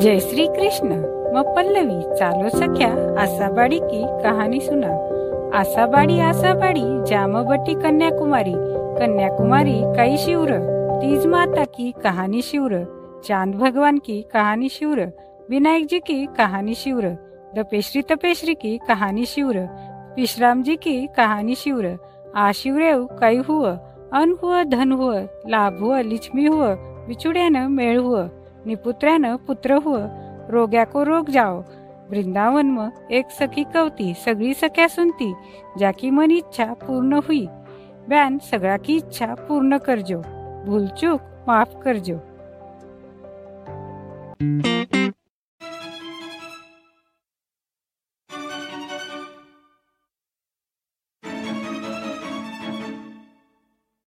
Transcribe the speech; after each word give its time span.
जय 0.00 0.20
श्री 0.20 0.46
कृष्ण. 0.46 0.88
म 1.36 1.42
पल्लवी, 1.56 2.16
चालो 2.16 2.48
सख्या, 2.48 3.22
आसाबाड़ी 3.22 3.80
की 3.82 4.22
कहानी 4.22 4.60
सुना. 4.60 4.88
आसाबाड़ी 5.58 6.20
आसाबाड़ी 6.20 6.82
जामबट्टी 6.84 7.74
कन्याकुमारी. 7.74 8.54
कन्याकुमारी 8.98 9.82
कई 9.84 10.16
शिवर. 10.16 10.50
तीज 11.02 11.26
माता 11.26 11.64
की 11.64 11.92
कहानी 11.92 12.42
शिवर. 12.42 12.86
चाँद 13.24 13.54
भगवान 13.54 13.98
की 13.98 14.22
कहानी 14.22 14.68
शिवर. 14.68 15.12
विनायक 15.50 15.86
जी 15.86 15.98
की 15.98 16.26
कहानी 16.26 16.74
शिवर. 16.74 17.08
दपेश्री, 17.56 18.02
तपेश्री 18.02 18.54
की 18.54 18.78
कहानी 18.78 19.24
शिवर. 19.24 19.68
विश्राम 20.16 20.62
जी 20.62 20.76
की 20.76 21.06
कहानी 21.06 21.54
शिवर. 21.54 21.98
आ 22.36 22.52
शिवरेव 22.52 23.08
कई 23.20 23.36
हुआ 23.36 23.70
अन 24.12 24.36
हुआ 24.42 24.64
धन 24.64 24.92
हुआ 24.92 25.20
लाभ 25.48 25.78
हुआ 25.80 26.00
लिचमी 26.00 26.44
हुआ 26.44 26.76
विचुड्यानं 27.08 27.68
मेळ 27.68 27.98
हुआ 27.98 28.28
निपुत्र्यानं 28.66 29.36
पुत्र 29.36 29.74
हुव 29.74 29.98
रोग्या 30.50 30.84
को 30.84 31.04
रोग 31.04 31.30
जाओ. 31.30 31.62
वृंदावन 32.10 32.66
म 32.66 32.88
एक 33.10 33.30
सखी 33.30 33.64
कवती 33.74 34.14
सगळी 34.24 34.54
सख्या 34.54 34.88
सुनती 34.88 35.34
जाकी 35.78 36.10
मन 36.10 36.30
इच्छा 36.30 36.72
पूर्ण 36.72 37.12
हुई. 37.12 37.46
बॅन 38.08 38.38
सगळा 38.38 38.76
की 38.76 38.96
इच्छा 38.96 39.34
पूर्ण 39.34 39.76
करजो. 39.76 40.20
भूलचूक 40.66 41.20
माफ 41.46 41.76
करजो. 41.84 42.16